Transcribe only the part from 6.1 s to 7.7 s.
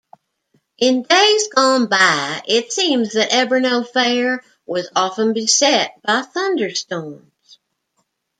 thunderstorms.